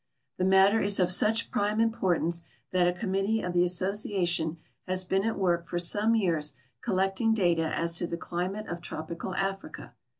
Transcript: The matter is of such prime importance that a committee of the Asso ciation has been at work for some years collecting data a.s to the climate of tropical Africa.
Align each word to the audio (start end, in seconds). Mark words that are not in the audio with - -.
The 0.39 0.45
matter 0.45 0.81
is 0.81 0.99
of 0.99 1.11
such 1.11 1.51
prime 1.51 1.79
importance 1.79 2.41
that 2.71 2.87
a 2.87 2.91
committee 2.99 3.43
of 3.43 3.53
the 3.53 3.65
Asso 3.65 3.91
ciation 3.91 4.57
has 4.87 5.03
been 5.03 5.23
at 5.23 5.37
work 5.37 5.67
for 5.67 5.77
some 5.77 6.15
years 6.15 6.55
collecting 6.81 7.35
data 7.35 7.65
a.s 7.67 7.99
to 7.99 8.07
the 8.07 8.17
climate 8.17 8.67
of 8.67 8.81
tropical 8.81 9.35
Africa. 9.35 9.93